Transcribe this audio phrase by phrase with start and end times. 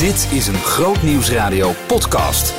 [0.00, 2.54] Dit is een Groot Nieuwsradio podcast.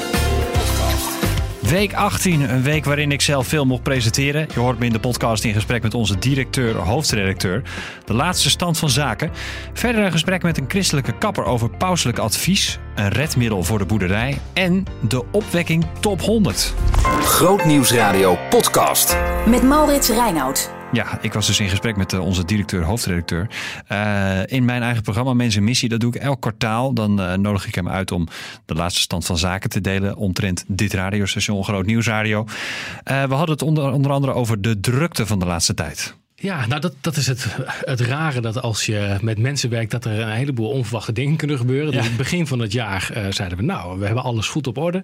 [1.59, 4.48] Week 18, een week waarin ik zelf veel mocht presenteren.
[4.53, 7.62] Je hoort me in de podcast in gesprek met onze directeur, hoofdredacteur.
[8.05, 9.32] De laatste stand van zaken.
[9.73, 12.79] Verder een gesprek met een christelijke kapper over pauselijk advies.
[12.95, 14.37] Een redmiddel voor de boerderij.
[14.53, 16.73] En de opwekking top 100.
[17.21, 19.17] Groot Nieuwsradio podcast.
[19.45, 20.80] Met Maurits Reinoud.
[20.91, 23.49] Ja, ik was dus in gesprek met eh, onze directeur, hoofdredacteur.
[23.91, 26.93] Uh, in mijn eigen programma Mensen Missie, dat doe ik elk kwartaal.
[26.93, 28.27] Dan uh, nodig ik hem uit om
[28.65, 32.46] de laatste stand van zaken te delen omtrent dit radiostation, Groot Nieuwsradio.
[33.04, 36.20] we hadden het onder, onder andere over de drukte van de laatste tijd.
[36.41, 40.05] Ja, nou dat, dat is het, het rare dat als je met mensen werkt, dat
[40.05, 41.91] er een heleboel onverwachte dingen kunnen gebeuren.
[41.91, 44.77] Dus het begin van het jaar uh, zeiden we, nou, we hebben alles goed op
[44.77, 45.04] orde.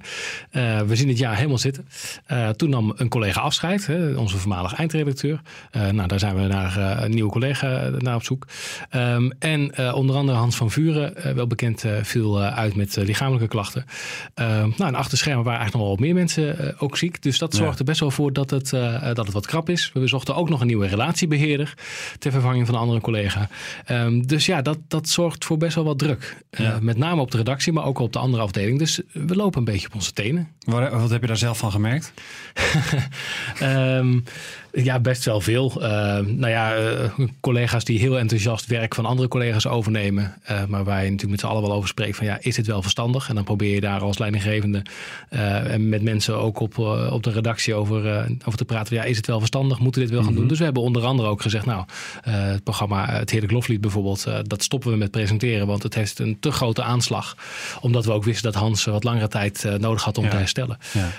[0.52, 1.88] Uh, we zien het jaar helemaal zitten.
[2.31, 5.42] Uh, toen nam een collega afscheid, hè, onze voormalige eindredacteur.
[5.72, 8.48] nou, daar zijn we naar een nieuwe collega naar op zoek.
[8.95, 13.86] Um, en onder andere Hans van Vuren, wel bekend, viel uit met lichamelijke klachten.
[14.34, 17.22] Ehm, nou, en achter schermen waren eigenlijk nog wel wat meer mensen ook ziek.
[17.22, 18.69] Dus dat zorgde best wel voor dat het,
[19.14, 19.92] dat het wat krap is.
[19.94, 21.73] We zochten ook nog een nieuwe relatie beheerder
[22.20, 23.50] ter vervanging van een andere collega.
[23.92, 26.38] Um, dus ja, dat, dat zorgt voor best wel wat druk.
[26.52, 26.78] Uh, ja.
[26.81, 28.80] met name op de redactie, maar ook op de andere afdeling.
[28.80, 30.47] Dus we lopen een beetje op onze tenen.
[30.59, 32.14] Wat, wat heb je daar zelf van gemerkt?
[33.61, 34.23] um,
[34.72, 35.73] ja, best wel veel.
[35.78, 35.84] Uh,
[36.19, 40.34] nou ja, uh, collega's die heel enthousiast werk van andere collega's overnemen.
[40.52, 42.67] Uh, maar waar je natuurlijk met z'n allen wel over spreekt van ja, is dit
[42.67, 43.30] wel verstandig?
[43.30, 44.81] En dan probeer je daar als leidinggevende
[45.30, 46.78] en met mensen ook op,
[47.12, 48.95] op de redactie over, over te praten.
[48.95, 49.80] Ja, is het wel verstandig?
[49.80, 50.39] Moeten we dit wel gaan mm -hmm.
[50.39, 50.47] doen?
[50.47, 51.86] Dus we hebben onder andere ook gezegd, nou,
[52.22, 55.68] het programma Het Heerlijk Loflied bijvoorbeeld, dat stoppen we met presenteren.
[55.68, 57.36] Want het heeft een te grote aanslag.
[57.82, 60.30] Omdat we ook wisten dat Hans wat langere tijd nodig had om ja.
[60.30, 60.78] te herstellen.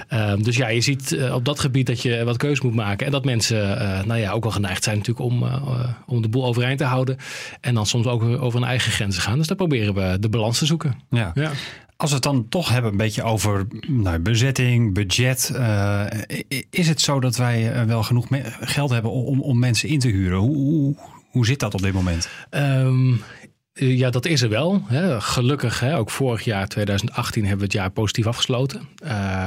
[0.08, 0.36] Ja.
[0.36, 3.06] dus ja, je ziet op dat gebied dat je wat keus moet maken.
[3.06, 5.44] En dat mensen nou ja, ook wel geneigd zijn natuurlijk om,
[6.06, 7.16] om de boel overeind te houden.
[7.60, 9.38] En dan soms ook over hun eigen grenzen gaan.
[9.38, 11.00] Dus daar proberen we de balans te zoeken.
[11.10, 11.30] Ja.
[11.34, 11.50] ja.
[12.00, 15.50] Als we het dan toch hebben een beetje over nou, bezetting, budget.
[15.54, 16.04] Uh,
[16.70, 18.26] is het zo dat wij wel genoeg
[18.60, 20.38] geld hebben om, om mensen in te huren?
[20.38, 20.96] Hoe, hoe,
[21.30, 22.28] hoe zit dat op dit moment?
[22.50, 23.22] Um,
[23.78, 24.82] ja, dat is er wel.
[24.86, 25.20] Hè.
[25.20, 28.88] Gelukkig, hè, ook vorig jaar 2018 hebben we het jaar positief afgesloten.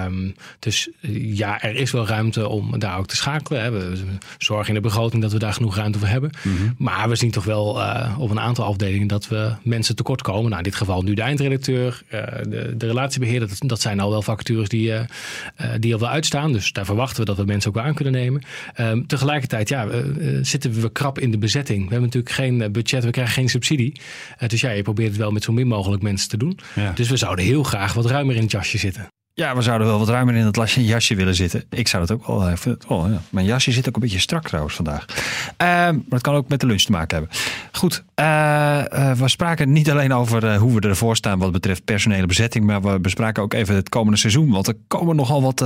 [0.05, 3.61] Um, dus ja, er is wel ruimte om daar ook te schakelen.
[3.61, 3.71] Hè.
[3.71, 4.03] We
[4.37, 6.31] zorgen in de begroting dat we daar genoeg ruimte voor hebben.
[6.43, 6.75] Mm -hmm.
[6.77, 10.43] Maar we zien toch wel uh, op een aantal afdelingen dat we mensen tekort komen.
[10.43, 13.49] Nou, in dit geval nu de eindredacteur, uh, de, de relatiebeheerder.
[13.49, 14.99] Dat, dat, zijn al wel vacatures die, uh,
[15.79, 16.51] die al wel uitstaan.
[16.51, 18.41] Dus daar verwachten we dat we mensen ook wel aan kunnen nemen.
[18.79, 19.87] Um, tegelijkertijd ja,
[20.41, 21.77] zitten we krap in de bezetting.
[21.77, 23.93] We hebben natuurlijk geen budget, we krijgen geen subsidie.
[24.39, 26.59] Uh, dus ja, je probeert het wel met zo min mogelijk mensen te doen.
[26.75, 26.91] Ja.
[26.95, 29.07] Dus we zouden heel graag wat ruimer in het jasje zitten.
[29.33, 31.63] Ja, we zouden wel wat ruimer in het jasje willen zitten.
[31.69, 32.77] Ik zou dat ook wel even.
[32.87, 33.21] Oh, ja.
[33.29, 35.05] Mijn jasje zit ook een beetje strak trouwens vandaag.
[35.07, 35.15] Uh,
[35.57, 37.37] maar het kan ook met de lunch te maken hebben.
[37.71, 38.25] Goed, uh,
[38.93, 42.65] uh, we spraken niet alleen over hoe we ervoor staan wat betreft personele bezetting.
[42.65, 44.49] Maar we bespraken ook even het komende seizoen.
[44.49, 45.65] Want er komen nogal wat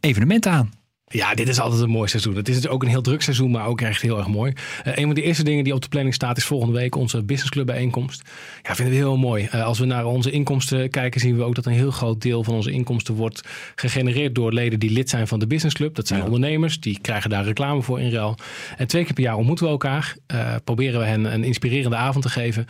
[0.00, 0.70] evenementen aan.
[1.12, 2.36] Ja, dit is altijd een mooi seizoen.
[2.36, 4.52] Het is ook een heel druk seizoen, maar ook echt heel erg mooi.
[4.86, 7.22] Uh, een van de eerste dingen die op de planning staat is volgende week onze
[7.22, 8.22] businessclub bijeenkomst.
[8.62, 9.48] Ja, vinden we heel mooi.
[9.54, 12.44] Uh, als we naar onze inkomsten kijken, zien we ook dat een heel groot deel
[12.44, 15.94] van onze inkomsten wordt gegenereerd door leden die lid zijn van de businessclub.
[15.94, 16.24] Dat zijn ja.
[16.24, 18.36] ondernemers, die krijgen daar reclame voor in ruil.
[18.76, 20.16] En twee keer per jaar ontmoeten we elkaar.
[20.34, 22.66] Uh, proberen we hen een inspirerende avond te geven.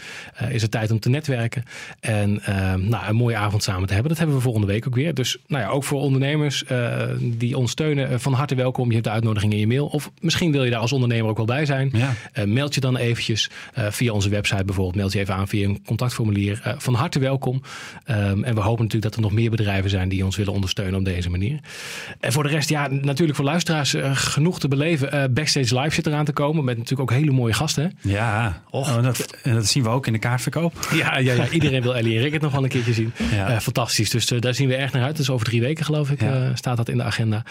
[0.50, 1.64] is het tijd om te netwerken
[2.00, 2.42] en
[2.88, 4.10] nou, een mooie avond samen te hebben.
[4.10, 5.14] Dat hebben we volgende week ook weer.
[5.14, 6.64] Dus nou ja, ook voor ondernemers
[7.20, 8.86] die ons steunen van harte welkom.
[8.86, 9.86] Je hebt de uitnodiging in je mail.
[9.86, 11.90] Of misschien wil je daar als ondernemer ook wel bij zijn.
[11.92, 12.14] Ja.
[12.34, 14.96] Uh, meld je dan eventjes uh, via onze website bijvoorbeeld.
[14.96, 16.62] Meld je even aan via een contactformulier.
[16.66, 17.62] Uh, van harte welkom.
[18.10, 20.98] Um, en we hopen natuurlijk dat er nog meer bedrijven zijn die ons willen ondersteunen
[20.98, 21.60] op deze manier.
[22.20, 25.34] En voor de rest, ja, natuurlijk voor luisteraars genoeg te beleven.
[25.34, 26.64] Backstage Live zit eraan te komen.
[26.64, 27.98] Met natuurlijk ook hele mooie gasten.
[28.00, 30.88] Ja, oh, en dat, en dat zien we ook in de kaartverkoop.
[30.94, 33.12] Ja, ja, ja iedereen wil Ellie en Rick het nog wel een keertje zien.
[33.30, 33.60] Ja.
[33.60, 34.10] fantastisch.
[34.10, 35.16] Dus daar zien we erg naar uit.
[35.16, 36.56] Dus over drie weken geloof ik ja.
[36.56, 37.44] staat dat in de agenda.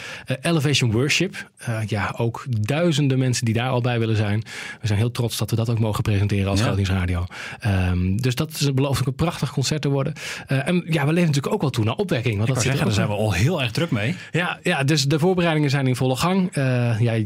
[0.77, 1.49] Worship.
[1.69, 4.43] Uh, ja, ook duizenden mensen die daar al bij willen zijn.
[4.81, 6.75] We zijn heel trots dat we dat ook mogen presenteren als ja.
[6.83, 7.25] Radio.
[7.65, 10.13] Um, dus dat is belooft ook een prachtig concert te worden.
[10.47, 12.37] Uh, en ja, we leven natuurlijk ook wel toe naar opwekking.
[12.37, 14.15] Want Ik dat zeggen, daar zijn we al heel erg druk mee.
[14.31, 16.55] Ja, ja dus de voorbereidingen zijn in volle gang.
[16.57, 17.21] Uh, ja,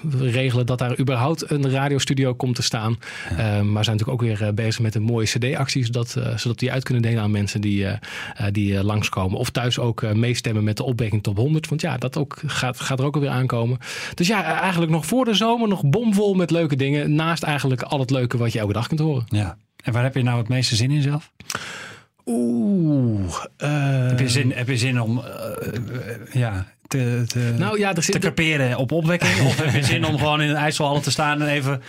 [0.00, 2.98] we regelen dat daar überhaupt een radiostudio komt te staan.
[3.30, 3.36] Ja.
[3.36, 5.84] maar we zijn natuurlijk ook weer bezig met een mooie cd-actie.
[5.84, 7.86] Zodat, zodat die uit kunnen delen aan mensen die,
[8.50, 9.38] die langskomen.
[9.38, 11.68] Of thuis ook meestemmen met de opwekking top 100.
[11.68, 13.78] Want ja, dat ook gaat, gaat er ook alweer aankomen.
[14.14, 17.14] Dus ja, eigenlijk nog voor de zomer nog bomvol met leuke dingen.
[17.14, 19.24] Naast eigenlijk al het leuke wat je elke dag kunt horen.
[19.28, 19.56] Ja.
[19.84, 21.30] En waar heb je nou het meeste zin in zelf?
[22.26, 23.44] Oeh.
[23.58, 24.08] Uh...
[24.08, 25.24] Heb, je zin, heb je zin om uh,
[26.32, 29.40] ja, te, te, nou, ja, er zit te kaperen op opwekking?
[29.46, 31.82] of heb je zin om gewoon in een IJsselhallen te staan en even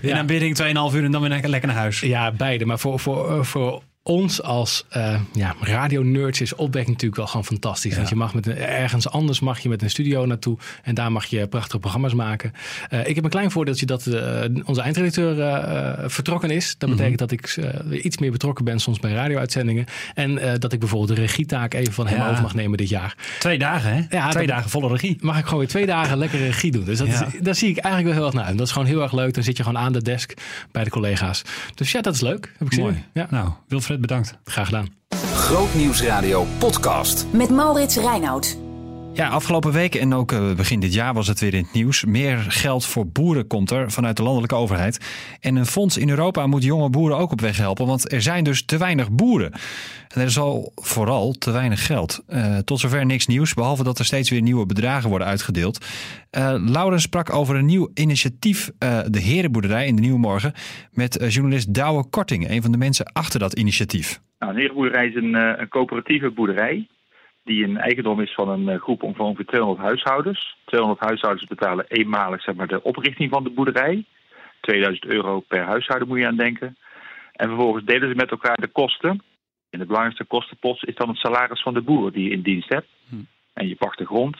[0.00, 0.18] in ja.
[0.18, 2.00] aanbidding 2,5 uur en dan weer lekker naar huis?
[2.00, 2.64] Ja, beide.
[2.64, 7.96] Maar voor, voor, voor ons als uh, ja, radio-nerds is opwekking natuurlijk wel gewoon fantastisch.
[7.96, 11.12] Want je mag met een, ergens anders mag je met een studio naartoe en daar
[11.12, 12.52] mag je prachtige programma's maken.
[12.90, 16.74] Uh, ik heb een klein voordeeltje dat uh, onze eindredacteur vertrokken is.
[16.78, 17.76] Dat betekent mm -hmm.
[17.86, 19.86] dat ik iets meer betrokken ben soms bij radio-uitzendingen.
[20.14, 23.16] En dat ik bijvoorbeeld de regietaak even van hem over mag nemen dit jaar.
[23.38, 24.16] Twee dagen, hè?
[24.16, 25.16] Ja, twee dagen volle regie.
[25.20, 26.84] Mag ik gewoon weer twee dagen lekker regie doen.
[26.84, 28.58] Dus dat is, daar zie ik eigenlijk wel heel erg naar uit.
[28.58, 29.34] Dat is gewoon heel erg leuk.
[29.34, 30.32] Dan zit je gewoon aan de desk
[30.72, 31.42] bij de collega's.
[31.74, 32.52] Dus ja, dat is leuk.
[32.58, 33.04] Heb ik zin Mooi.
[33.12, 33.26] Ja.
[33.30, 34.38] Nou, Wilfred bedankt.
[34.44, 34.88] Graag gedaan.
[35.34, 37.26] Grootnieuwsradio podcast.
[37.32, 38.63] Met Maurits Reinoud.
[39.14, 42.04] Ja, afgelopen week en ook uh, begin dit jaar was het weer in het nieuws.
[42.04, 45.26] Meer geld voor boeren komt er vanuit de landelijke overheid.
[45.40, 48.44] En een fonds in Europa moet jonge boeren ook op weg helpen, want er zijn
[48.44, 49.52] dus te weinig boeren.
[50.08, 52.24] En er is al vooral te weinig geld.
[52.28, 55.86] Uh, tot zover niks nieuws, behalve dat er steeds weer nieuwe bedragen worden uitgedeeld.
[56.38, 58.70] Uh, Lauren sprak over een nieuw initiatief,
[59.08, 60.52] de Herenboerderij in de Nieuwe Morgen,
[60.92, 64.20] met journalist Douwe Korting, een van de mensen achter dat initiatief.
[64.38, 66.86] Nou, een herenboerderij is een, een coöperatieve boerderij
[67.44, 70.56] die een eigendom is van een groep om van ongeveer 200 huishoudens.
[70.64, 74.04] 200 huishoudens betalen eenmalig zeg maar, de oprichting van de boerderij.
[74.60, 76.76] 2000 euro per huishouden moet je aan denken.
[77.32, 79.22] En vervolgens delen ze met elkaar de kosten.
[79.70, 82.68] En de belangrijkste kostenpost is dan het salaris van de boer die je in dienst
[82.68, 82.88] hebt.
[83.08, 83.16] Hm.
[83.52, 84.36] En je pakt de grond.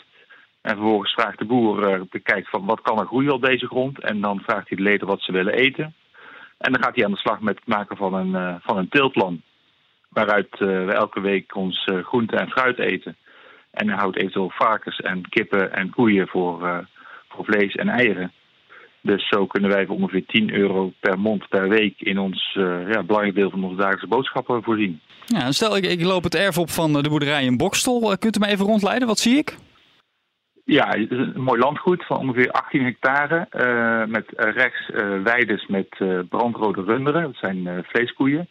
[0.61, 4.01] En vervolgens vraagt de boer, bekijkt van wat kan er groeien op deze grond.
[4.01, 5.95] En dan vraagt hij de leden wat ze willen eten.
[6.59, 8.89] En dan gaat hij aan de slag met het maken van een, uh, van een
[8.89, 9.43] teelplan
[10.15, 13.17] waaruit uh, we elke week ons uh, groente en fruit eten.
[13.71, 16.79] En hij houdt eventueel varkens en kippen en koeien voor, uh,
[17.29, 18.33] voor vlees en eieren.
[19.01, 22.53] Dus zo kunnen wij voor ongeveer 10 euro per mond per week in ons
[22.89, 25.01] ja, belangrijk deel van onze dagelijkse boodschappen voorzien.
[25.27, 28.17] Ja, stel ik, ik loop het erf op van de boerderij in Bokstel.
[28.19, 29.09] Kunt u me even rondleiden?
[29.09, 29.57] Wat zie ik?
[30.65, 33.47] Ja, het is een mooi landgoed van ongeveer 18 hectare.
[34.09, 34.91] met rechts
[35.23, 35.89] weides met
[36.29, 37.23] brandrode runderen.
[37.23, 38.49] Dat zijn vleeskoeien.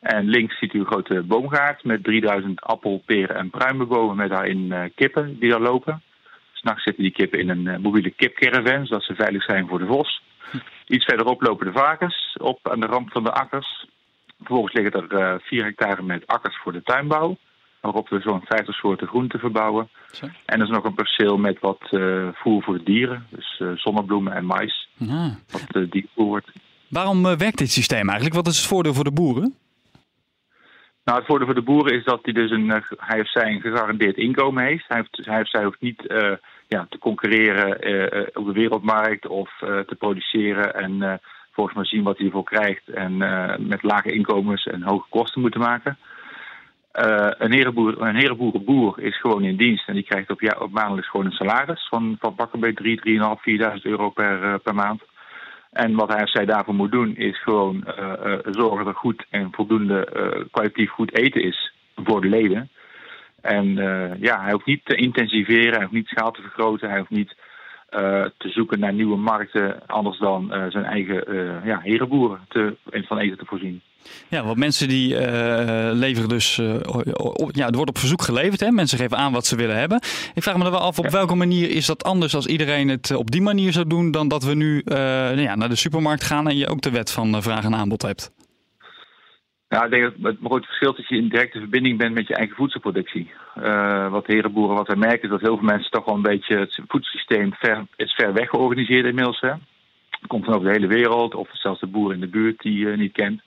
[0.00, 4.58] En links ziet u een grote boomgaard met 3000 appel, peren en pruimenbomen met daarin
[4.58, 6.02] uh, kippen die daar lopen.
[6.52, 9.86] S'nachts zitten die kippen in een uh, mobiele kipcaravan, zodat ze veilig zijn voor de
[9.86, 10.22] vos.
[10.86, 13.86] Iets verderop lopen de varkens op aan de rand van de akkers.
[14.38, 17.36] Vervolgens liggen er uh, 4 hectare met akkers voor de tuinbouw,
[17.80, 19.88] waarop we zo'n 50 soorten groenten verbouwen.
[20.20, 21.88] En er is nog een perceel met wat
[22.32, 25.38] voer voor de dieren, dus zonnebloemen en mais, ja.
[25.50, 26.50] wat diervoer wordt.
[26.88, 28.34] Waarom werkt dit systeem eigenlijk?
[28.34, 29.54] Wat is het voordeel voor de boeren?
[31.04, 33.60] Nou, het voordeel voor de boeren is dat hij dus een, hij of zij een
[33.60, 34.84] gegarandeerd inkomen heeft.
[34.88, 36.32] Hij, heeft, hij of zij hoeft niet uh,
[36.68, 41.20] ja, te concurreren uh, op de wereldmarkt of te produceren en
[41.52, 43.16] volgens mij zien wat hij ervoor krijgt en
[43.68, 45.98] met lage inkomens en hoge kosten moeten maken.
[46.92, 51.10] een, herenboer, een herenboerenboer is gewoon in dienst en die krijgt op, ja, op maandelijks
[51.10, 55.02] gewoon een salaris van, van pakken bij 3, 3.500, 4.000 euro per, per maand.
[55.70, 59.48] En wat hij zij daarvoor moet doen, is gewoon uh, uh, zorgen dat goed en
[59.52, 62.70] voldoende uh, kwalitatief goed eten is voor de leden.
[63.40, 63.74] En
[64.20, 67.36] ja, hij hoeft niet te intensiveren, hij hoeft niet schaal te vergroten, hij hoeft niet
[68.36, 71.24] te zoeken naar nieuwe markten, anders dan zijn eigen
[71.64, 73.82] ja, herenboeren te, van eten te voorzien.
[74.28, 76.74] Ja, want mensen die uh, leveren dus, uh,
[77.14, 78.60] op, ja, er wordt op verzoek geleverd.
[78.60, 78.70] Hè?
[78.70, 80.00] Mensen geven aan wat ze willen hebben.
[80.34, 81.10] Ik vraag me dan wel af, op ja.
[81.10, 84.44] welke manier is dat anders als iedereen het op die manier zou doen dan dat
[84.44, 87.42] we nu uh, nou ja, naar de supermarkt gaan en je ook de wet van
[87.42, 88.32] vraag en aanbod hebt?
[89.68, 92.26] Ja, ik denk dat het grote verschil is dat je in directe verbinding bent met
[92.26, 93.30] je eigen voedselproductie.
[94.10, 96.80] wat herenboeren, wat wij merken, is dat heel veel mensen toch wel een beetje het
[96.88, 99.40] voedselsysteem ver, is ver weg georganiseerd inmiddels.
[99.40, 99.52] Hè?
[100.20, 102.78] Het komt van over de hele wereld, of zelfs de boer in de buurt die
[102.78, 103.42] je niet kent.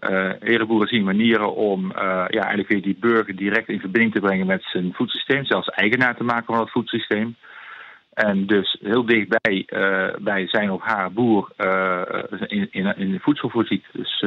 [0.00, 4.20] Uh, herenboeren zien manieren om uh, ja, eigenlijk weer die burger direct in verbinding te
[4.20, 7.36] brengen met zijn voedselsysteem, zelfs eigenaar te maken van dat voedselsysteem.
[8.12, 11.50] En dus heel dichtbij uh, bij zijn of haar boer
[12.46, 13.84] in, in, in de voedsel voorziet.
[13.92, 14.20] Dus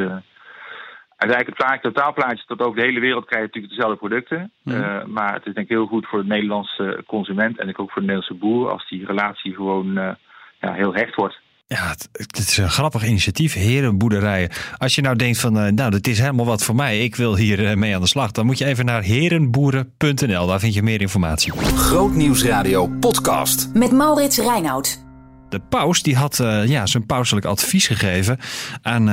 [1.15, 4.51] uiteindelijk het plaatje, totaalplaatje tot over de hele wereld krijg je natuurlijk dezelfde producten.
[4.63, 5.03] Mm.
[5.13, 8.07] maar het is denk ik heel goed voor de Nederlandse consument en ook voor de
[8.07, 9.93] Nederlandse boer als die relatie gewoon
[10.59, 11.39] ja, heel hecht wordt.
[11.75, 14.49] Ja, het, het, is een grappig initiatief, herenboerderijen.
[14.77, 17.35] Als je nou denkt van, uh, nou, dat is helemaal wat voor mij, ik wil
[17.35, 20.47] hier uh, mee aan de slag, dan moet je even naar herenboeren.nl.
[20.47, 21.51] Daar vind je meer informatie.
[21.75, 23.69] Grootnieuwsradio podcast.
[23.73, 25.03] Met Maurits Reinoud.
[25.49, 28.39] De paus die had uh, ja, zijn pauselijk advies gegeven
[28.81, 29.05] aan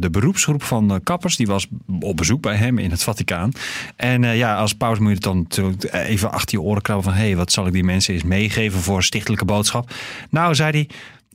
[0.00, 1.36] de beroepsgroep van kappers.
[1.36, 1.66] Die was
[2.00, 3.52] op bezoek bij hem in het Vaticaan.
[3.96, 5.46] En ja, als paus moet je dan
[5.90, 7.14] even achter je oren krabben van...
[7.14, 9.90] hé, hey, wat zal ik die mensen eens meegeven voor stichtelijke boodschap?
[10.30, 10.88] Nou, zei hij,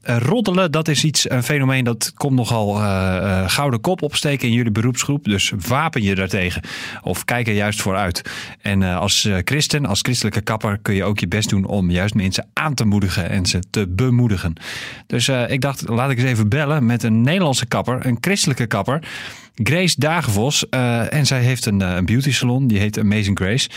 [0.03, 4.47] uh, roddelen, dat is iets, een fenomeen dat komt nogal uh, uh, gouden kop opsteken
[4.47, 5.23] in jullie beroepsgroep.
[5.23, 6.61] Dus wapen je daartegen.
[7.01, 8.21] Of kijk er juist voor uit.
[8.61, 12.47] En als christen, als christelijke kapper, kun je ook je best doen om juist mensen
[12.53, 14.53] aan te moedigen en ze te bemoedigen.
[15.07, 19.01] Dus ik dacht, laat ik eens even bellen met een Nederlandse kapper, een christelijke kapper.
[19.55, 20.69] Grace Dagenvos.
[20.69, 23.69] eh, en zij heeft een, eh, een beauty salon, die heet Amazing Grace.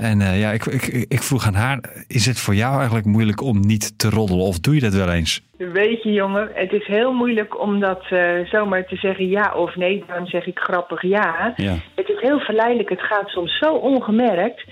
[0.00, 3.42] En eh, ja, ik, ik, ik vroeg aan haar, is het voor jou eigenlijk moeilijk
[3.42, 4.44] om niet te roddelen?
[4.44, 5.42] Of doe je dat wel eens?
[5.56, 9.76] Weet je jongen, het is heel moeilijk om dat eh, zomaar te zeggen ja of
[9.76, 10.04] nee.
[10.06, 11.52] Daarom zeg ik grappig ja.
[11.56, 11.74] Ja.
[11.94, 14.64] Het is heel verleidelijk, het gaat soms zo ongemerkt.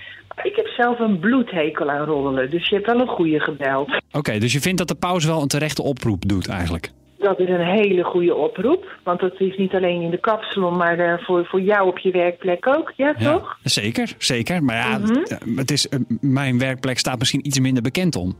[0.43, 4.01] Ik heb zelf een bloedhekel aan roddelen, dus je hebt wel een goede gebeld.
[4.11, 6.91] Oké, dus je vindt dat de paus wel een terechte oproep doet eigenlijk?
[7.19, 10.99] Dat is een hele goede oproep, want dat is niet alleen in de kapsalon, maar
[10.99, 13.57] eh, voor, voor jou op je werkplek ook, ja, toch?
[13.63, 14.63] Zeker, zeker.
[14.63, 15.07] Maar ja, Mhm.
[15.13, 18.37] het- het is, eh, mijn werkplek staat misschien iets minder bekend om.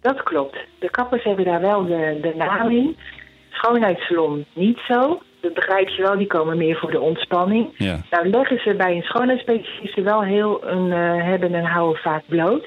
[0.00, 0.56] Dat klopt.
[0.78, 2.96] De kappers hebben daar wel de, de naam in.
[3.50, 5.22] Schoonheidssalon niet zo.
[5.40, 7.68] Dat begrijp je wel, die komen meer voor de ontspanning.
[7.78, 7.98] Ja.
[8.10, 12.66] Nou leggen ze bij een schoonheidsspecialiste wel heel een eh, hebben en houden vaak bloot.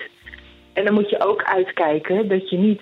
[0.74, 2.82] En dan moet je ook uitkijken dat je niet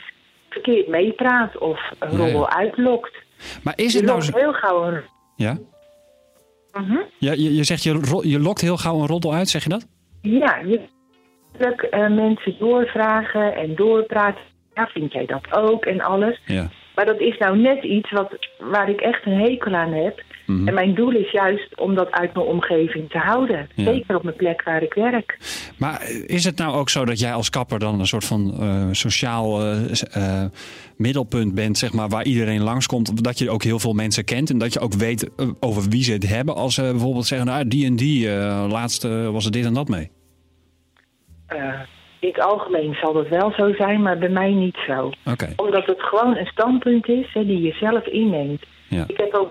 [0.55, 2.55] verkeerd meepraat of een Ja, roddel ja.
[2.55, 3.15] uitlokt.
[3.63, 4.37] Maar is Je het nou zo...
[4.37, 5.01] heel gauw een...
[5.35, 5.57] Ja?
[6.71, 6.97] Mhm.
[7.17, 9.87] ja je, je zegt je, je lokt heel gauw een roddel uit, zeg je dat?
[10.21, 10.79] Ja, je
[11.89, 14.41] eh, mensen doorvragen en doorpraten.
[14.73, 16.41] Ja, vind jij dat ook en alles.
[16.45, 16.69] Ja.
[16.95, 20.23] Maar dat is nou net iets wat, waar ik echt een hekel aan heb.
[20.45, 20.67] Mhm.
[20.67, 23.69] En mijn doel is juist om dat uit mijn omgeving te houden.
[23.75, 23.83] Ja.
[23.83, 25.37] Zeker op mijn plek waar ik werk.
[25.77, 28.87] Maar is het nou ook zo dat jij als kapper dan een soort van eh,
[28.91, 30.51] sociaal eh, eh,
[30.97, 33.23] middelpunt bent, zeg maar, waar iedereen langskomt?
[33.23, 36.13] Dat je ook heel veel mensen kent en dat je ook weet over wie ze
[36.13, 36.55] het hebben.
[36.55, 38.29] Als ze bijvoorbeeld zeggen, nou, die en die,
[38.67, 40.11] laatst eh, was er dit en dat mee.
[42.19, 45.11] In het algemeen zal dat wel zo zijn, maar bij mij niet zo.
[45.55, 48.63] Omdat het gewoon een standpunt is hè, die je zelf inneemt.
[48.89, 49.03] ja.
[49.07, 49.49] Ik heb ook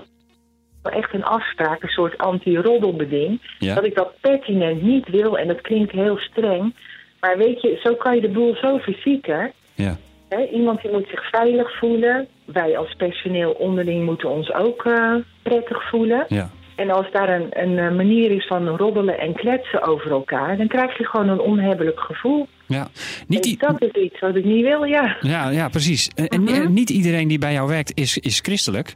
[0.92, 3.40] echt een afspraak, een soort anti-roddelbeding.
[3.58, 3.74] Ja.
[3.74, 6.74] Dat ik dat pertinent niet wil en dat klinkt heel streng.
[7.20, 9.52] Maar weet je, zo kan je de boel zo verzieken.
[9.74, 9.96] Ja.
[10.28, 12.26] Hè, iemand die moet zich veilig voelen.
[12.44, 16.24] Wij als personeel onderling moeten ons ook eh, prettig voelen.
[16.28, 16.50] Ja.
[16.76, 20.56] En als daar een, een eh, manier is van roddelen en kletsen over elkaar...
[20.56, 22.46] dan krijg je gewoon een onhebbelijk gevoel.
[22.66, 22.88] Ja.
[23.26, 25.16] Niet i- dat is iets wat ik niet wil, ja.
[25.20, 26.08] ja, ja, precies.
[26.14, 26.54] En, en- Mhm.
[26.54, 28.94] en niet iedereen die bij jou werkt is, is christelijk.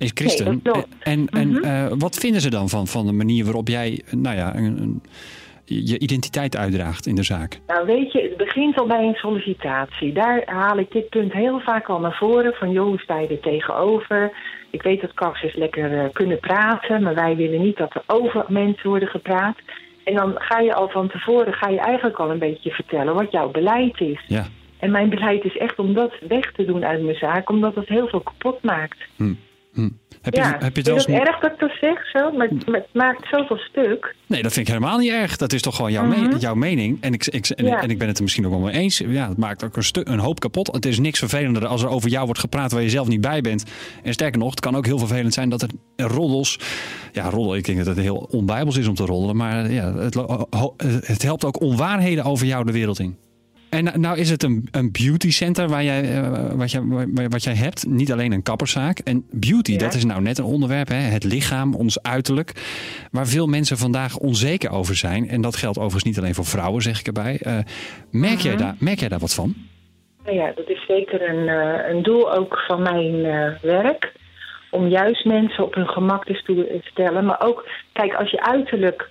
[0.00, 0.44] Is christen.
[0.44, 0.88] Nee, dat klopt.
[1.00, 1.64] en en Mhm.
[1.64, 4.78] eh, wat vinden ze dan van, van de manier waarop jij eh, nou ja, een,
[4.82, 5.02] een-
[5.64, 7.60] je identiteit uitdraagt in de zaak?
[7.66, 10.12] Nou weet je, het begint al bij een sollicitatie.
[10.12, 12.52] Daar haal ik dit punt heel vaak al naar voren.
[12.54, 14.32] Van sta je er tegenover?
[14.70, 18.44] Ik weet dat kassers lekker eh, kunnen praten, maar wij willen niet dat er over
[18.48, 19.56] mensen worden gepraat.
[20.04, 23.30] En dan ga je al van tevoren, ga je eigenlijk al een beetje vertellen wat
[23.32, 24.20] jouw beleid is.
[24.26, 24.46] Ja.
[24.78, 27.88] En mijn beleid is echt om dat weg te doen uit mijn zaak, omdat het
[27.88, 28.98] heel veel kapot maakt.
[29.16, 29.32] Hm.
[29.72, 29.88] Hm.
[30.22, 32.30] Heb, je, ja, heb je het is wel erg dat ik dat zeg zo?
[32.32, 34.14] Maar, het- maakt zoveel stuk.
[34.26, 35.36] Nee, dat vind ik helemaal niet erg.
[35.36, 36.36] Dat is toch gewoon jouw, me- Mhm.
[36.36, 36.98] jouw mening.
[37.00, 37.82] En ik, ik, en, Ja.
[37.82, 38.98] en ik ben het er misschien ook wel mee eens.
[38.98, 40.72] Ja, het maakt ook een, een hoop kapot.
[40.72, 43.40] Het is niks vervelender als er over jou wordt gepraat waar je zelf niet bij
[43.40, 43.64] bent.
[44.02, 46.58] En sterker nog, het kan ook heel vervelend zijn dat er roddels...
[47.12, 49.36] Ja, roddel, ik denk dat het heel onbijbels is om te roddelen.
[49.36, 50.14] Maar ja, het,
[51.06, 53.16] het helpt ook onwaarheden over jou de wereld in.
[53.70, 56.82] En nou- nou is het een, een beauty center waar jij, eh, wat, jij,
[57.28, 57.86] wat jij hebt.
[57.86, 58.98] Niet alleen een kapperszaak.
[58.98, 59.78] En beauty, Ja.
[59.78, 60.88] dat is nou net een onderwerp.
[60.88, 60.94] Hè?
[60.96, 62.52] Het lichaam, ons uiterlijk.
[63.10, 65.28] Waar veel mensen vandaag onzeker over zijn.
[65.28, 67.38] En dat geldt overigens niet alleen voor vrouwen, zeg ik erbij.
[67.42, 67.58] Eh,
[68.10, 69.54] merk, jij daar, merk jij daar wat van?
[70.24, 73.22] Nou ja, dat is zeker een, eh, een doel ook van mijn
[73.62, 74.12] werk.
[74.70, 77.24] Om juist mensen op hun gemak te stellen.
[77.24, 79.08] Maar ook, kijk, als je uiterlijk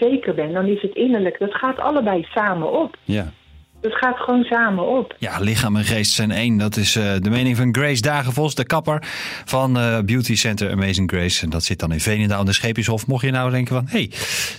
[0.00, 1.38] zeker bent, dan is het innerlijk.
[1.38, 2.96] Dat gaat allebei samen op.
[3.04, 3.32] Ja.
[3.80, 5.14] Dat gaat gewoon samen op.
[5.18, 6.56] Ja, lichaam en geest zijn één.
[6.56, 9.02] Dat is eh, de mening van Grace Dagenvos, de kapper
[9.44, 11.42] van eh, Beauty Center Amazing Grace.
[11.44, 13.06] En dat zit dan in Veenendaal in de Scheepjeshof.
[13.06, 14.10] Mocht je nou denken van, hé, hey,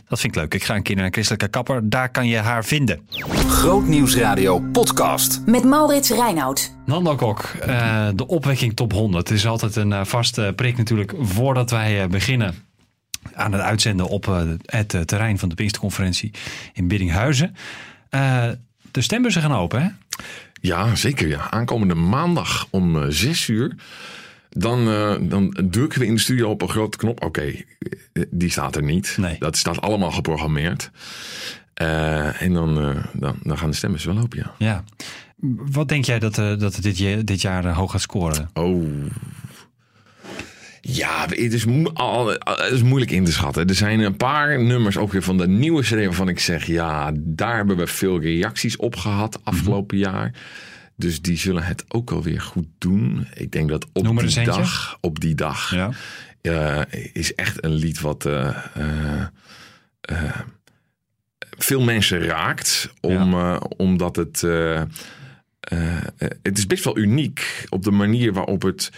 [0.08, 0.54] dat vind ik leuk.
[0.54, 1.90] Ik ga een keer naar een christelijke kapper.
[1.90, 3.08] Daar kan je haar vinden.
[3.48, 5.42] Grootnieuwsradio podcast.
[5.46, 6.78] Met Maurits Reinoud.
[6.86, 9.28] Nando Kok, eh, de opwekking top 100.
[9.30, 12.56] Het is altijd een eh, vaste prik natuurlijk voordat wij eh, beginnen
[13.34, 16.32] aan het uitzenden op eh, het terrein van de Pinksterconferentie
[16.74, 17.56] in Biddinghuizen.
[18.89, 19.89] Eh, de stembussen gaan open, hè?
[20.62, 21.27] Ja, zeker.
[21.27, 21.51] Ja.
[21.51, 23.75] Aankomende maandag om eh, zes uur.
[24.50, 27.24] Dan, eh, dan drukken we in de studio op een grote knop.
[27.24, 29.15] Oké, eh, die staat er niet.
[29.17, 29.36] Nee.
[29.39, 30.91] Dat staat allemaal geprogrammeerd.
[31.74, 34.53] Eh, en dan, eh, dan, dan gaan de stemmen wel open, ja.
[34.58, 34.84] Ja.
[35.72, 38.50] Wat denk jij dat, eh, dat het dit, dit jaar eh, hoog gaat scoren?
[38.53, 38.84] Oh.
[40.81, 43.67] Ja, het is, mo- al- het is moeilijk in te schatten.
[43.67, 46.65] Er zijn een paar nummers ook weer van de nieuwe serie waarvan ik zeg...
[46.65, 50.33] ja, daar hebben we veel reacties op gehad afgelopen jaar.
[50.95, 53.27] Dus die zullen het ook alweer goed doen.
[53.33, 55.89] Ik denk dat op die dag, op die dag Ja.
[56.41, 56.81] eh,
[57.13, 58.55] is echt een lied wat eh,
[60.01, 60.36] eh,
[61.57, 62.93] veel mensen raakt.
[63.01, 63.33] Om,
[63.77, 64.41] omdat het,
[66.41, 68.89] het is best wel uniek op de manier waarop het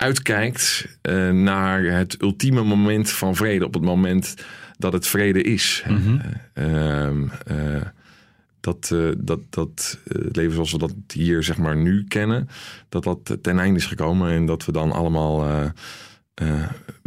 [0.00, 3.64] uitkijkt eh, naar het ultieme moment van vrede.
[3.64, 4.34] Op het moment
[4.76, 5.84] dat het vrede is.
[5.86, 6.18] Mhm.
[6.52, 7.82] Eh, ehm, eh,
[8.60, 12.48] dat, dat, dat het leven zoals we dat hier zeg maar nu kennen,
[12.88, 15.72] dat dat ten einde is gekomen en dat we dan allemaal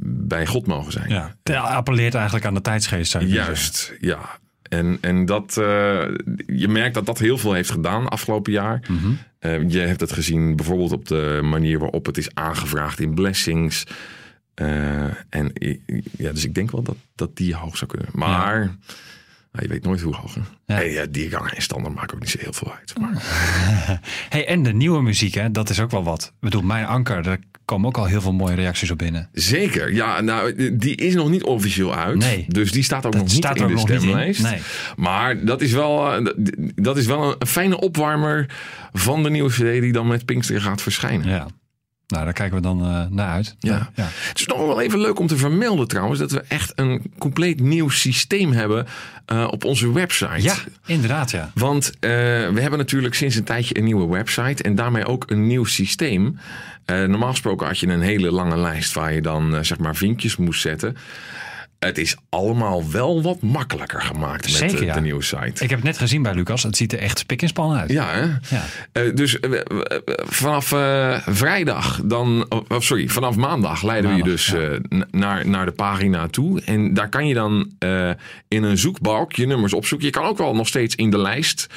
[0.03, 1.09] bij God mogen zijn.
[1.09, 3.17] Ja, het appelleert eigenlijk aan de tijdsgeest.
[3.19, 4.39] Juist, ja.
[4.71, 6.03] En, en dat, eh,
[6.47, 8.81] je merkt dat dat heel veel heeft gedaan afgelopen jaar.
[8.87, 9.11] Mhm.
[9.39, 13.83] Eh, je hebt het gezien bijvoorbeeld op de manier waarop het is aangevraagd in blessings.
[14.53, 15.51] Eh, en
[16.17, 18.09] ja, dus ik denk wel dat, dat die hoog zou kunnen.
[18.13, 18.75] Maar
[19.51, 20.35] nou, je weet nooit hoe hoog.
[20.35, 20.41] Ja.
[20.75, 22.93] Hey, ja, die gang en standaard maakt ook niet zo heel veel uit.
[22.99, 23.13] Maar,
[24.29, 26.23] Hey, en de nieuwe muziek, hè, dat is ook wel wat.
[26.23, 29.29] Ik bedoel, mijn anker, daar komen ook al heel veel mooie reacties op binnen.
[29.33, 32.17] Zeker, ja, nou, die is nog niet officieel uit.
[32.17, 32.45] Nee.
[32.47, 34.41] Dus die staat ook Dat nog niet staat in de stemlijst.
[34.41, 34.59] Nee.
[34.95, 36.35] Maar dat is wel, eh, dat-
[36.75, 38.45] dat is wel een fijne opwarmer
[38.93, 41.27] van de nieuwe CD die dan met Pinkster gaat verschijnen.
[41.29, 41.47] Ja.
[42.11, 43.55] Nou, daar kijken we dan eh, naar uit.
[43.59, 43.89] Ja.
[43.95, 44.07] ja.
[44.11, 47.59] Het is nog wel even leuk om te vermelden trouwens dat we echt een compleet
[47.59, 48.87] nieuw systeem hebben
[49.25, 50.41] eh, op onze website.
[50.41, 51.51] Ja, inderdaad, ja.
[51.53, 52.09] Want eh,
[52.49, 56.39] we hebben natuurlijk sinds een tijdje een nieuwe website en daarmee ook een nieuw systeem.
[56.85, 60.61] Normaal gesproken had je een hele lange lijst waar je dan zeg maar vinkjes moest
[60.61, 60.97] zetten.
[61.85, 64.93] Het is allemaal wel wat makkelijker gemaakt met Zeker, de, ja.
[64.93, 65.63] de nieuwe site.
[65.63, 66.63] Ik heb het net gezien bij Lucas.
[66.63, 67.91] Het ziet er echt spik en span uit.
[67.91, 68.21] Ja, hè?
[68.55, 68.63] Ja.
[68.91, 69.63] Eh, dus eh, eh,
[70.25, 70.67] vanaf
[71.25, 72.47] vrijdag dan,
[72.77, 74.77] sorry, vanaf maandag leiden we je dus ja.
[75.11, 76.61] naar, naar de pagina toe.
[76.61, 77.71] En daar kan je dan
[78.47, 80.07] in een zoekbalk je nummers opzoeken.
[80.07, 81.67] Je kan ook wel nog steeds in de lijst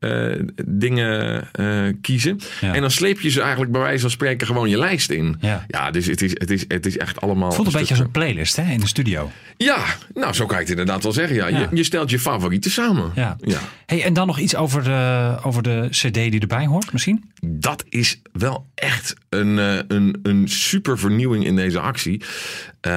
[0.00, 0.32] eh,
[0.66, 2.40] dingen eh, kiezen.
[2.60, 2.74] Ja.
[2.74, 5.40] En dan sleep je ze eigenlijk bij wijze van spreken gewoon je lijst in.
[5.40, 5.90] Ja.
[5.90, 7.46] dus het is, het, is, het is echt allemaal.
[7.46, 9.30] Het voelt een beetje als een playlist hè, in de studio.
[9.56, 11.36] Ja, nou zo kan je het inderdaad wel zeggen.
[11.36, 11.46] Ja.
[11.46, 11.58] Ja.
[11.58, 13.12] Je, je stelt je favorieten samen.
[13.14, 13.36] Ja.
[13.40, 13.58] ja.
[13.86, 17.30] Hey, en dan nog iets over de, over de cd die erbij hoort misschien?
[17.42, 22.22] dat is wel echt een, eh, een, een super vernieuwing in deze actie.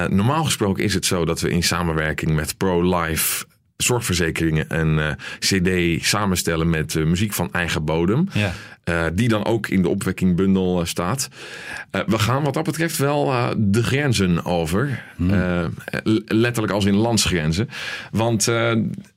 [0.08, 3.44] Normaal gesproken is het zo dat we in samenwerking met ProLife
[3.76, 8.28] zorgverzekeringen een eh, cd samenstellen met eh, muziek van eigen bodem.
[8.32, 8.52] Ja.
[8.84, 11.28] Eh, die dan ook in de opwekkingbundel staat.
[12.06, 15.02] We gaan wat dat betreft wel de grenzen over.
[16.04, 17.68] L- letterlijk als in landsgrenzen.
[18.10, 18.44] Want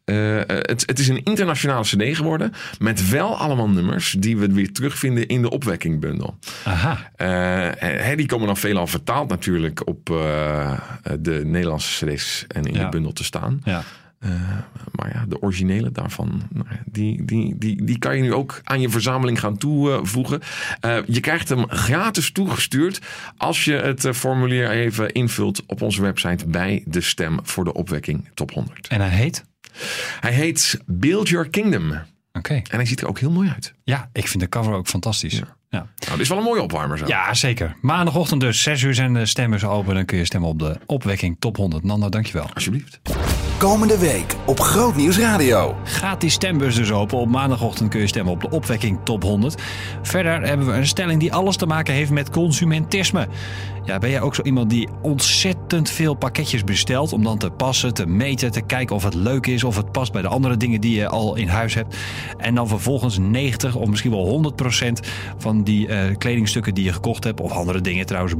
[0.06, 2.54] het, het is een internationale cd geworden.
[2.80, 6.38] Met wel allemaal nummers die we weer terugvinden in de opwekkingbundel.
[6.64, 7.12] Aha.
[7.78, 10.06] Hè, die komen dan veelal vertaald natuurlijk op
[11.20, 12.84] de Nederlandse cd's en in Ja.
[12.84, 13.62] de bundel te staan.
[13.64, 13.84] Ja.
[14.20, 14.30] Eh,
[14.92, 18.62] maar ja, de originele daarvan, nou ja, die, die, die, die kan je nu ook
[18.64, 20.42] aan je verzameling gaan toevoegen.
[20.80, 23.02] Eh, je krijgt hem gratis toegestuurd
[23.38, 27.74] als je het eh, formulier even invult op onze website bij de stem voor de
[27.74, 28.88] opwekking top 100.
[28.88, 29.46] En hij heet?
[30.20, 31.94] Hij heet Build Your Kingdom.
[32.34, 32.54] Oké.
[32.54, 33.74] En hij ziet er ook heel mooi uit.
[33.84, 35.38] Ja, ik vind de cover ook fantastisch.
[35.38, 35.56] Ja.
[35.70, 35.78] Ja.
[35.78, 37.06] Nou, dit is wel een mooie opwarmer zo.
[37.32, 37.76] zeker.
[37.82, 39.96] Maandagochtend dus, 6 uur zijn de stemmers open.
[39.96, 41.84] Dan kun je stemmen op de opwekking top 100.
[41.84, 42.50] Nando, dankjewel.
[42.54, 43.00] Alsjeblieft.
[43.58, 45.76] Komende week op Groot Nieuws Radio.
[45.84, 47.18] Gaat die stembus dus open.
[47.18, 49.62] Op maandagochtend kun je stemmen op de opwekking top 100.
[50.02, 53.28] Verder hebben we een stelling die alles te maken heeft met consumentisme.
[53.88, 57.94] Ja, ben jij ook zo iemand die ontzettend veel pakketjes bestelt om dan te passen,
[57.94, 60.82] te meten, te kijken of het leuk is, of het past bij de andere dingen
[60.82, 61.96] die je al in huis hebt.
[62.38, 65.00] En dan vervolgens 90 of misschien wel 100 procent
[65.38, 68.36] van die eh, kledingstukken die je gekocht hebt, of andere dingen trouwens,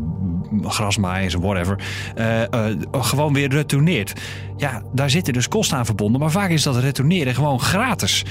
[0.62, 1.80] grasmaaiers, whatever,
[2.16, 4.14] eh, eh, gewoon weer retourneert.
[4.58, 8.26] Ja, daar zitten dus kosten aan verbonden, maar vaak is dat retourneren gewoon gratis.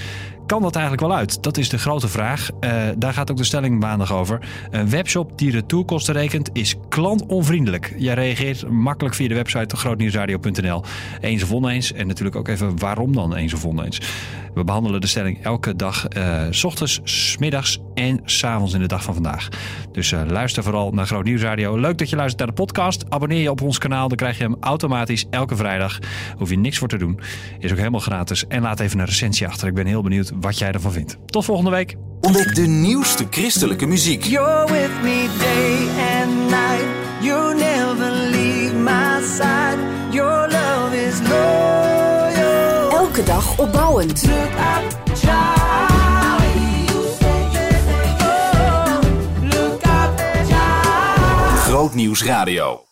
[0.46, 1.42] Kan dat eigenlijk wel uit?
[1.42, 2.50] Dat is de grote vraag.
[2.61, 4.40] Eh, daar gaat ook de stelling maandag over.
[4.70, 7.94] Een webshop die retourkosten rekent is klantonvriendelijk.
[7.98, 10.82] Jij reageert makkelijk via de website grootnieuwsradio.nl.
[11.20, 11.92] Eens of oneens.
[11.92, 14.00] En natuurlijk ook even waarom dan eens of oneens.
[14.54, 16.06] We behandelen de stelling elke dag.
[16.06, 19.48] eh, s ochtends, s middags en s'avonds in de dag van vandaag.
[19.92, 21.76] Dus eh, luister vooral naar Groot Nieuwsradio.
[21.76, 23.04] Leuk dat je luistert naar de podcast.
[23.09, 24.09] Abonneer je op ons kanaal.
[24.09, 25.98] Dan krijg je hem automatisch elke vrijdag.
[26.37, 27.20] Hoef je niks voor te doen.
[27.59, 28.46] Is ook helemaal gratis.
[28.46, 29.68] En laat even een recensie achter.
[29.68, 31.16] Ik ben heel benieuwd wat jij ervan vindt.
[31.27, 31.96] Tot volgende week.
[32.20, 34.25] Ontdek de nieuwste christelijke muziek.
[34.25, 35.88] You're with me day
[36.20, 36.85] and night.
[37.20, 39.79] You never leave my side.
[40.11, 42.90] Your love is loyal.
[42.90, 44.22] Elke dag opbouwend.
[44.22, 45.05] Look up.
[45.27, 45.57] Oh.
[51.66, 52.85] Groot Nieuws Radio.